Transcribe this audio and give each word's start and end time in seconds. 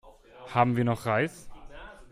Haben 0.49 0.77
wir 0.77 0.83
noch 0.83 1.05
Reis? 1.05 1.47